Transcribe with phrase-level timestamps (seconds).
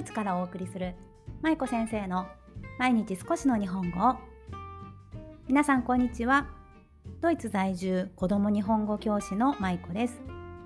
[0.00, 0.94] イツからお送りする
[1.42, 2.26] 舞子先生の
[2.78, 4.16] 毎日少しの日本語。
[5.46, 6.48] 皆さんこんにちは。
[7.20, 10.22] ドイツ在住子供日本語教師の舞子です。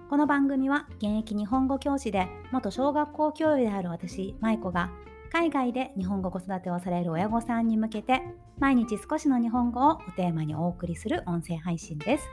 [0.09, 4.93] この番組は現役日本語教師で元小学校教諭である私舞子が
[5.33, 8.23] 海外で日本語子育てをされる親御さんに向けて
[8.61, 12.29] 毎日少しの日本語をおテーマにお送りする音声配信です。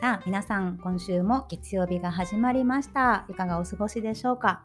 [0.00, 3.26] さあ皆さん今週も月曜日が始まりました。
[3.28, 4.62] いかがお過ごしでしょうか？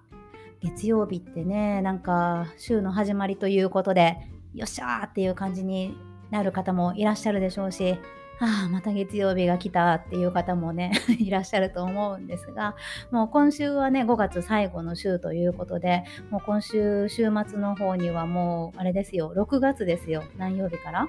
[0.61, 4.17] 月曜日ってねなんか週の始まりということで
[4.53, 5.97] よっしゃーっていう感じに
[6.31, 7.97] なる方もいらっしゃるでしょうし
[8.41, 12.75] ああまた月曜日が来たっていう方もね いらっしゃると思うんですが
[13.11, 21.07] もう今週はね5月最後の週ということでもう今週週末の方にはもうあれですよ6月ですよ何曜日から？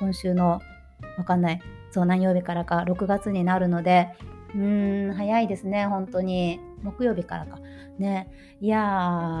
[0.00, 0.60] 今週の
[1.18, 1.60] わかんない。
[1.90, 4.08] そう何曜日からか6月になるので
[4.54, 6.58] うーん早いですね本当に。
[6.82, 7.58] 木曜日からか。
[7.98, 8.28] ね。
[8.60, 8.82] いやー、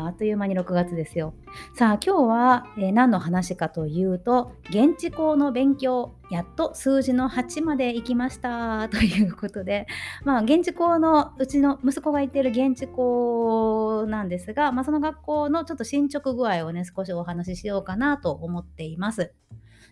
[0.06, 1.34] あっという間に6月ですよ。
[1.74, 9.86] さあ、今日は、えー、何の話かというと、現地校の勉強、やっと数字の8まで行きました ということで、
[10.24, 19.32] まあ、現地校のうちの息子が行っている現地校なんですが、まあ、その学校のちょっと進捗具合をね、少しお話ししようかなと思っています。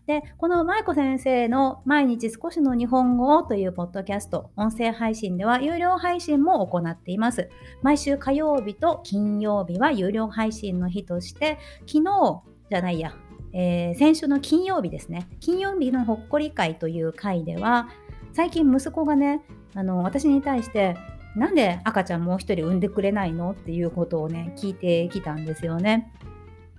[0.06, 7.48] で、この舞子先生の毎日少しの日本語をというポッドキャスト、音声配信では有料配信も行っています。
[7.82, 13.14] 毎週火曜日と金曜日は有料配信の日として、昨日じゃないや、
[13.52, 17.88] えー、先週の金曜日ですね、金曜日のほっこり会という会では、
[18.32, 19.42] 最近息子がね、
[19.74, 20.96] あの私に対して、
[21.36, 26.12] なんで赤ちゃんもう一人産んでくれないのっていうことをね、聞いてきたんですよね。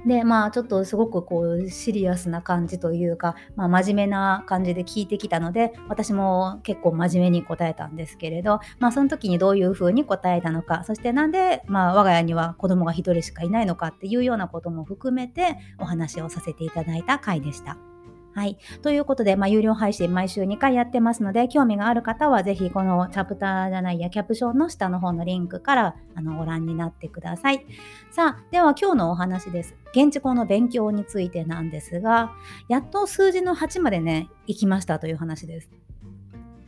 [0.05, 17.90] でまあちょっとすごくこうシリアスな感じというか、まあ、真面目な感じで聞いてきたので私も結構真面目に答えたんですけれど、まあ、その時にどういうふうに答えたのかそしてなんで、まあ、我が家には子供が1人しかいないのかっていうようなことも含めてお話をさせていただいた回でした。
[18.33, 18.57] はい。
[18.81, 27.65] ということで、まあ、有料配信毎週2回やってますので、興味がある方はぜひこのチャプターじゃないや、キャプションの下の方のリンクからあのご覧になってください。
[28.09, 29.75] さあ、では今日のお話です。
[29.91, 32.31] 現地校の勉強についてなんですが、
[32.69, 35.69] やっと数字の8までね、行きましたという話です。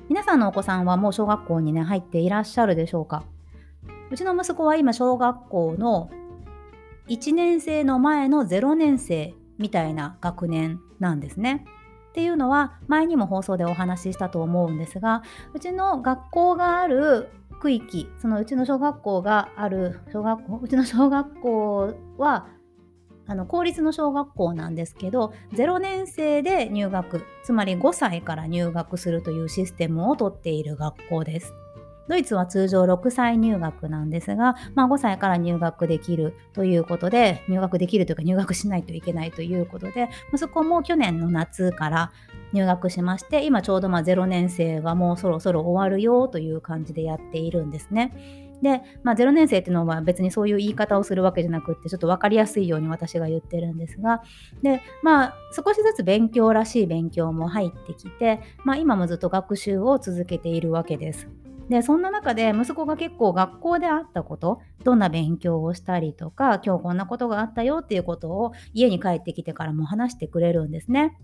[0.09, 3.23] 皆さんのお子さんはもう小学校にね、入っていらっしゃるでしょうか？
[4.11, 6.09] うちの息子は今小学校の
[7.07, 11.65] 1年生の前の0年生みたいな学年なんですね。
[12.09, 15.23] っていうのは前にも放送でお話ししたと思うんですが
[15.55, 22.47] うちの学校がある区域そのうちの小学校がある小学校うちの小学校は
[23.25, 31.53] あの公立の小学校なんですけど0年生で入学つまり5歳から入学するというシステムをとっている学校です。
[32.07, 42.11] ドイツは通常6歳入学なんですが、まあ、5歳から入学できるということで、入学できるというか入学しないといけないということで、息子も去年の夏から
[42.51, 48.43] 入学しまして、今ちょうどまあ0年生がもうそろそろ終わるよという感じでやっているんですね。
[48.63, 54.23] で、まあ、0年生っていうのは別にそういう言い方をするわけじゃなくって、ちょっと分かりやすいように私が言ってるんですが、
[54.63, 61.27] で、まあ、少しずつ勉強らしい勉強も入ってきて、まあ、今もずっと学習を続けているわけです。
[61.69, 71.17] でそんな中で息子が結構学校であったことどんな勉強をしたりとか今日こんなことがあったよっていうことを家に帰ってきてからも話してくれるんですね。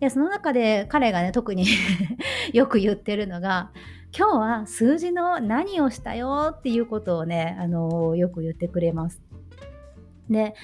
[0.00, 1.66] でその中で彼がね特に
[2.52, 3.70] よく言ってるのが
[4.16, 9.20] 今日は数字の何をしたよっていうことをねあのよく言ってくれます。
[10.30, 10.54] で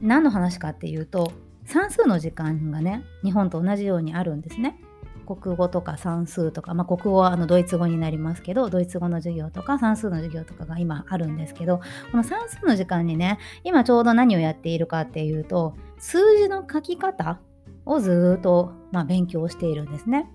[0.00, 1.32] 何の話かっていうと
[1.64, 4.78] 算数の時間がね日本と同じようにあるんですね。
[5.26, 17.40] 国語とか算数とか、まあ、国語はあのドイツ語になりますけどドイツ語の授業とか算数の授業とかが今あるんですけどこの算数の時間にね今ちょうど何をやっているかっていうと数字の書き方
[17.84, 20.30] をずっと、まあ、勉強しているんですね。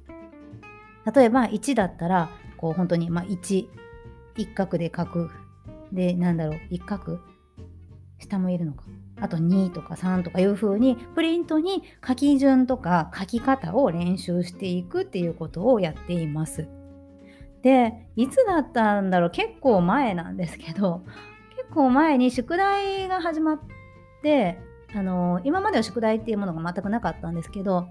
[1.16, 3.68] 例えば1だったらこう本当に、まあ、1
[4.36, 5.30] 一画で書く。
[5.92, 7.00] でなんだろう一画
[8.18, 8.84] 下もいるのか。
[9.22, 16.68] あと2とか3とかいう風にプリントに書き順とか書き方を練習していくっていうことをやっています。
[17.62, 19.30] でいつだったんだろう？
[19.30, 21.04] 結構前なんですけど
[21.56, 23.60] 結構前に宿題が始まっ
[24.24, 24.60] て
[24.94, 27.88] あの今までは宿題っていうものが全くなかったんですけど、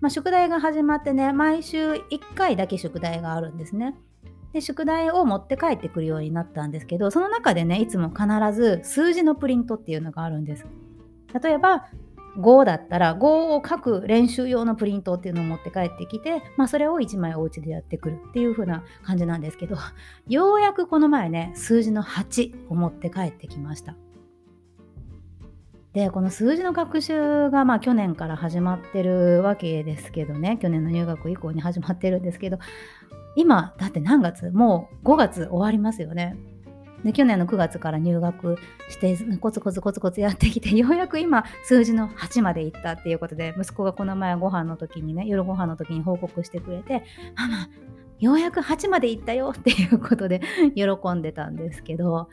[0.00, 2.02] まあ、宿題が始まってね毎週1
[2.34, 3.96] 回だけ宿題があるんですね。
[4.54, 8.24] で宿題を持って帰ってくるようになったんですけどその中でねいつも必
[8.54, 10.64] ず数字のプリントっていうのがあるんです。
[11.42, 11.88] 例えば
[12.38, 19.76] 5だったら5を書く練習用のプリントっていうのを持って帰ってきて、まあ、それを1枚お家でやってくるっていう風な感じなんですけど
[20.28, 23.96] ようやくこの前ね数字の8を持って帰ってきました。
[25.94, 32.58] でこの数字の学習がまあ去年から始まってるわけですけどね去年の入学以降に始まってるんですけど
[33.36, 34.50] 今だって何月？
[34.50, 36.36] もう5月終わりますよね。
[37.04, 38.56] で去年の9月から入学
[38.88, 47.04] してコツコツコツコツやってきてようやく今数字の8までいったっていうことで息子がこの前ご飯の時にね夜ご飯の時に報告してくれて
[47.36, 47.68] 「ママ
[48.20, 50.40] ようやく8までいったよ」っていうことで
[50.74, 50.84] 喜
[51.14, 52.30] んでたんですけど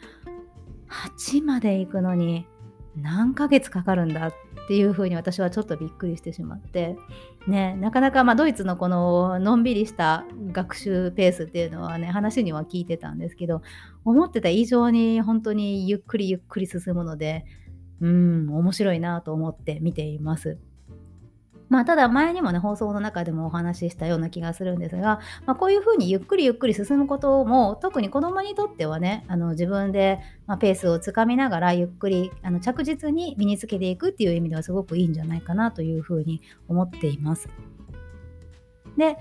[0.89, 2.47] 8まで行くのに
[2.95, 4.33] 何ヶ月かかるんだっ
[4.67, 6.97] ていうふうに私はちょっとびっくりしてしまって
[7.47, 13.61] ねなかなかまドイツのこののんびりした学習ペースっていうのはね話には聞いてたんですけど
[14.03, 17.45] 思ってた以上に本当にゆっくりゆっくり進むので
[18.01, 20.57] うん面白いなと思って見ています。
[21.71, 37.47] まあ、ただ前にもね、放送の中でもお話ししたような気がするんですが、まあ、こういうふうにゆっくりゆっくり進むことも、特に子供にとってはね、あの自分で、まペースをつかみながら、ゆっくりあの着実に身につけていくっていう意味ではすごくいいんじゃないかなというふうに思っています。
[38.97, 39.15] で、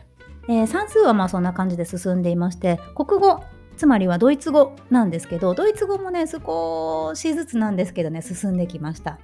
[0.49, 3.45] えー、算数はまあそんな感じで進んでいまして、国語、
[3.77, 9.21] つまりはドイツ語なんですけど、ドイツ語もね、少しずつなんですけどね、進んできました。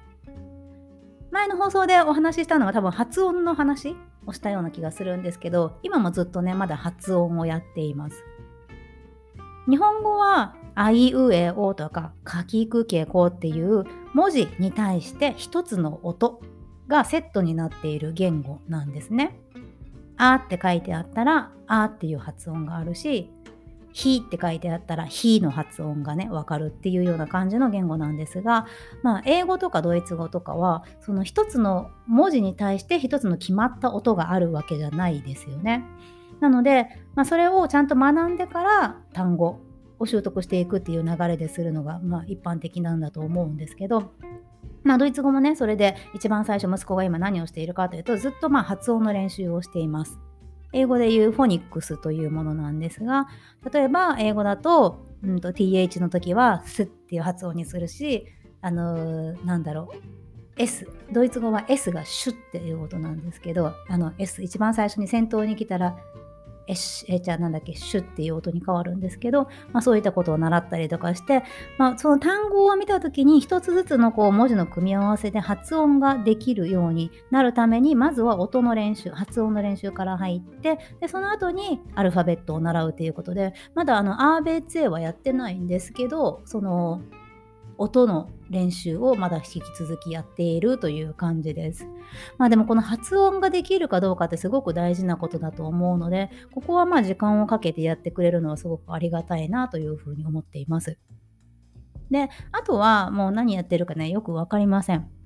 [1.47, 3.95] の放送でお話ししたのは多分発音の話
[4.25, 8.23] をしたような気がするんですけど今もずっとねまだ発音をやっています
[9.69, 13.83] 日本語はあいうえおとかかきくけこっていう
[14.13, 16.41] 文字に対して一つの音
[16.87, 19.39] がセットになっている言語なんですね。
[20.15, 23.29] あって書いてあったらあっていう発音があるし
[23.97, 28.67] ひって書いてあったらひの発音がねわかるっていうような感じの言語なんですが、
[29.01, 35.83] まあ、英語とかドイツ語とかはその一つの文字に対して一つの決まった音があるわけじゃないですよね。
[36.39, 36.85] なので、
[37.15, 39.61] まあ、それをちゃんと学んでから単語
[39.97, 44.11] を習得していくっていう流れでするのが、まあ、一般的なんだと思うんですけど、
[44.83, 50.19] まあ、ドイツ語もねそれで一番最初息子が今何をしているかというとずっとまあ発音の練習をしています。
[50.73, 53.27] 英語で言うフォニックスというものなんですが
[53.71, 58.27] 例えば英語だと,、うんと th の時はスっていう発音にするし
[58.61, 59.97] あのー、なんだろう
[60.57, 65.97] S ドイツ語は S がシュっていう音なんですけどあの S 一番最初に先頭に来たら
[66.67, 71.43] えし、えじゃあなんだっけ、シュっていう音に変わるんですけど、まあ、そういったことを習ったりとかして、
[71.77, 87.01] まあ、その単語を見た時に一つずつのこう文字の組み合わせで発音ができるようになるために、まずは音の練習、発音の練習から入って、でその後にアルファベットを習うということで、まだあの a b c はやってないんですけど、その
[87.77, 91.87] 音の練習をまだ引き続きやっているという感じです。
[92.37, 100.97] まあでもこの発音ができるかどうかってすごく大事なことだと思うので、ここはまあ時間をかけてやってくれるのはすごくありがたいなというふうに思っています。
[102.09, 105.16] で、あとはもう何やってるかね、よくわかりません。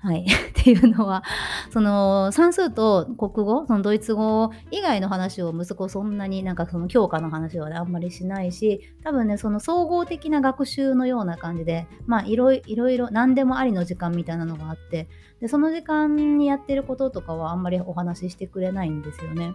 [0.00, 1.24] はい、 っていうのは
[1.70, 12.62] その算数と国語そのドイツ語以外の話を息子そんなになんかその教科の話は、ね、あんまりしないし多分ねその総合的な学習のような感じでまあいろい
[12.96, 15.08] ろ何でもありの時間みたいなのがあって
[15.40, 19.54] でその時間にやってることとかはあんまりお話ししてくれないんですよね。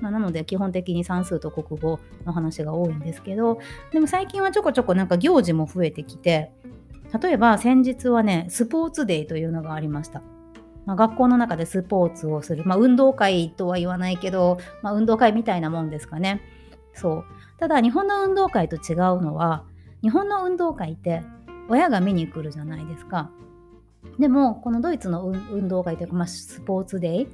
[0.00, 3.60] まあ、なので基本的に算数と国語の話が多いんですけど
[3.92, 6.50] でも最近はちょこちょこなんか行事も増えてきて
[7.20, 10.22] 例えば先日はね、スポーツデーというのがありました。
[10.86, 16.40] まあ、学校の中でスポーツをする、まあ、運動会とは言わないけど、まあ、運動会みたいなもんですかね。
[16.94, 17.24] そう。
[17.58, 19.64] ただ日本の運動会と違うのは、
[20.02, 21.22] 日本の運動会って
[21.68, 23.30] 親が見に来るじゃないですか。
[24.18, 27.28] でも、このドイツの運動会というか、まあ、スポーツデー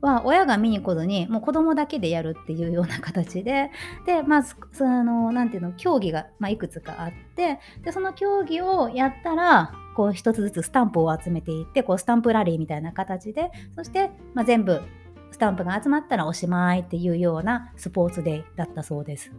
[0.00, 3.70] は親が見に来ずにもう子供だけでやるっていうような形で
[4.06, 14.80] でまあそのなんていうの競技が、まあ、いくつかあってでその競技をやったらこう一つずつスタンプを集めていってこうスタンプラリーみたいな形でそして、まあ、全部
[15.30, 19.32] スタンプが集まったらおしまいっていうようなスポーツデーだったそうです。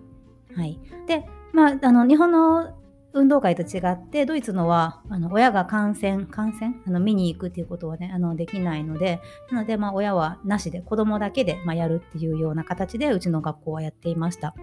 [0.56, 2.74] はい、でまあ、あの日本の
[3.14, 6.82] 運動会と違ってドイツのはあの親が観戦観戦？
[6.88, 14.56] あの見に行くっていうことはねあのできないのでなのでまあ親はなしで子供だけで、まあ、やるっていうような形でうちの学校はやっていました。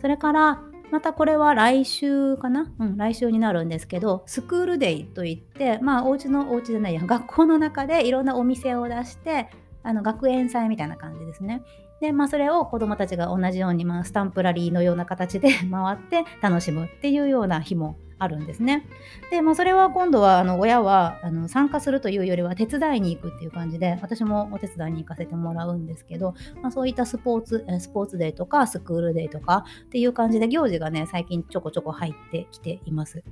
[0.00, 2.72] それからまたこれは来週かな？
[2.78, 9.50] うん、来週になるんですけど、スクールデイといって、まあ、お家の、お家じゃないや、学校の中でいろんなお店を出して、
[9.82, 11.60] あの、学園祭みたいな感じですね。
[12.00, 18.84] で、まあ、それを子どもたちが同じように、まあ、スタンプラリーのような形で 回って楽しむっていうような日もあるんですね。
[19.30, 33.22] で、まあ、それは今度はあの親はあの参加するというよりは手伝いに行くっていう感じで私もお手伝いに行かせてもらうんですけど、まあ、そういったスポーツスポーツデーとかスクールデーとかっていう感じで行事がね最近ちょこちょこ入ってきています。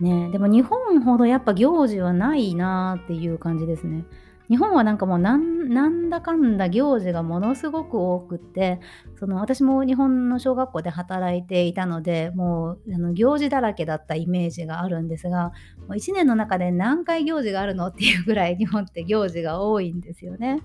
[0.00, 4.04] ねでも日本ほどやっぱ行事はないなっていう感じですね。
[4.50, 8.80] 日本はなんかもうなんだかんだ行事がものすごく多くって
[9.16, 15.52] その私も日本の小学校で働いていたのでもうあの行事だらけだったイメージがあるんですが
[15.86, 20.60] もう1年の中で何回行事があるのっていうぐらい日本って行事が多いんですよね。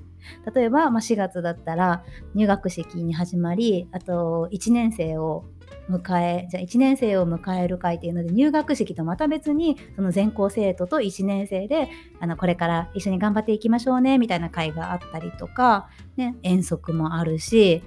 [0.56, 5.46] 例えば、まあ、4月だったら入学式に始まりあと1年生を
[5.90, 11.90] 迎えじゃあ1年生を迎える会っていうので入学式とまた別にその全校生徒と1年生で
[12.20, 17.84] あのこれから一緒に頑張っていきましょうねみたいな会があったりとか、ね、遠足もあるし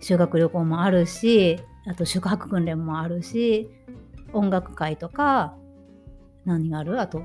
[0.00, 3.70] 修学旅行もあるしあと宿泊訓練もあるし
[4.32, 5.54] 音楽会とか
[6.44, 7.00] 何がある？
[7.00, 7.22] あと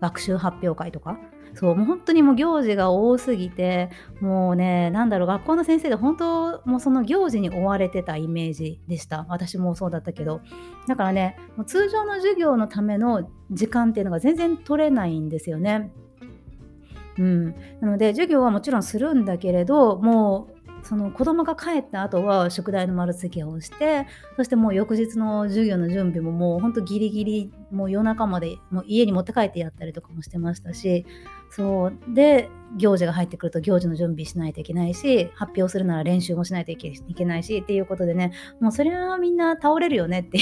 [0.00, 1.18] 学習発表会とか
[1.58, 9.26] そうもう本当にもう行事が多すぎてもうねなんだろう学校の先生で本当もうその行事に追われてたイメージでした。
[9.28, 10.40] 私もそうだったけど。
[10.86, 15.90] だからねもう通常の授業のための時間っていうのが全然取れないんですよね。
[17.18, 31.04] うん、なので授業はもちろんするんだけれどもうその子供が帰った後は宿題の丸付けをしてそしてもう翌日の授業の準備ももうほんとギリギリもう夜中までもう家に持って帰ってやったりとかもしてましたし
[31.50, 40.38] そうで行事が入ってくると行事の準備しないといけないし発表するなら練習もしないといけないしっていうことでねもうそれはみんな倒れるよねって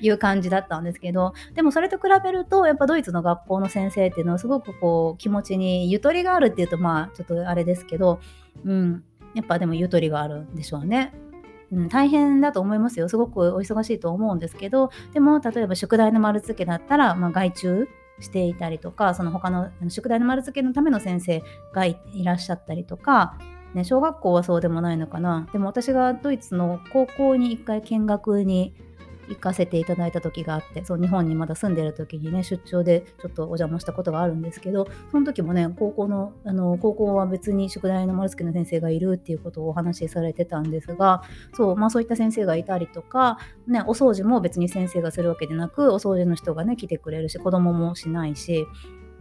[0.00, 8.20] いう感じだったんですけどでもそれと比べるとやっぱドイツの学校の先生っていうのはすごくこう気持ちにゆとりがあるっていうとまあちょっとあれですけど
[8.64, 9.04] うん
[9.34, 11.12] やっぱでもゆとりがあるんでしょうね。
[11.72, 13.08] うん、大変だと思いますよ。
[13.08, 17.88] すごくお忙しいと思うんですけど、でも例えば宿題の丸付けだったら、まあ、外注
[18.20, 23.38] していたりとか、その他の宿題の丸付けのための先生がいらっしゃったりとか、
[23.74, 25.48] ね、小学校はそうでもないのかな。
[25.52, 28.74] でも私がドイツの高校に一回見学に
[29.30, 41.22] 行かせていただいた時があってそう日本にまだ住んでる時にね出張でちょっとお邪魔したことがあるんですけどその時もね高校のあの高校は別に宿題の丸付の先生がいるっていうことをお話しされてたんですが
[41.54, 48.66] そう,、まあ、そういった先生がいたりとか、ね、お掃除も別に先生がするわけでなくお掃除の人がね来てくれるし子供もしないし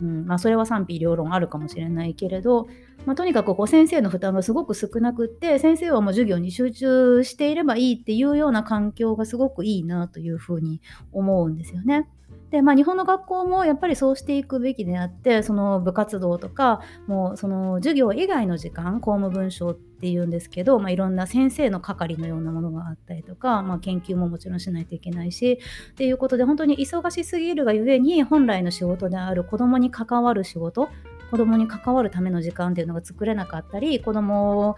[0.02, 2.68] うんまあ、それは賛否両論あるかもしれないけれど、
[3.06, 12.08] まあ、とにかくこう先生の負担がすごく少なくって先生はもう授業に集中していればいいっていうような環境がすごくいいなというふうに思うんですよね。
[12.52, 25.60] で、まあ、日本の学校もやっぱりそうしていくべきであってその部活動とかもうその授業以外の時間公務文書っていうんですけど、まあ、いろんな先生の係のようなものがあったりとか、まあ、研究ももちろんしないといけないし
[25.92, 30.90] っていうことで本当に忙しすぎるがゆえに本来の仕事である子どもに関わる仕事
[31.30, 34.78] 子どもに関わるための時間っていうのが作れなかったり子ども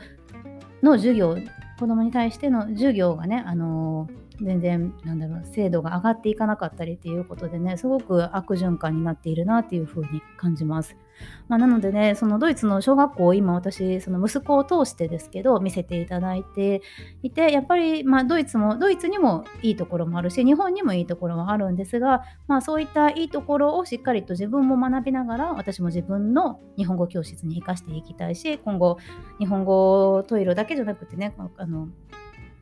[0.84, 1.38] の授業
[1.80, 10.96] 子どもに対しての授業がね、あのー全然なんだろう精度が上がっていかなかったりっていうことでねすごく悪循環になっているなっていうふうに感じます。
[11.48, 16.82] まあ、なのでねそのドイツの小学校を今私その息子を通してですけど見せていただいて
[17.22, 28.98] いてやっぱりまあドイツもドイツにもいいところもあるし日本にもいいところはあるんですが、まあ、そういったいいところをしっかりと自分も学びながら私も自分の日本語教室に生かしていきたいし今後
[29.38, 31.90] 日本語トイレだけじゃなくてねあの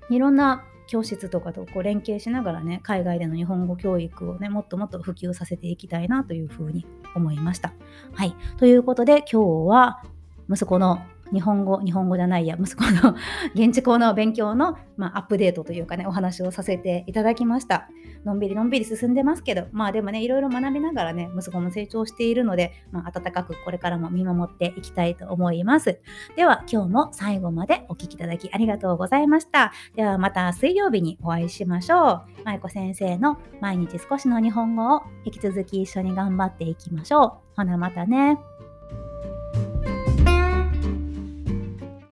[0.10, 7.74] いろんな教室とかとこう連携しながらね海外での日本語教育をねもっともっと普及させていきたいなというふうに思いました。
[8.14, 10.02] はいということで今日は
[10.50, 11.00] 息子の
[11.34, 13.16] 日本語、日本語じゃないや、息子の
[13.54, 17.88] 現地校の勉強の、まあ、アップデートというかね、お話をさせていただきました。
[18.26, 26.00] のんびりのんびり進んでますけど、まあでもね、いろいろ学びながらね、息子も成長しているので、まあ、温かくこれからも見守っていきたいと思います。
[26.36, 29.72] では、今日も最後までお聴きいただきありがとうございました。
[29.96, 32.44] では、また水曜日にお会いしましょう。
[32.46, 37.56] 舞子先生の毎日少しの日本語を引き続き一緒に頑張っていきましょう。
[37.56, 38.49] ほな、またね。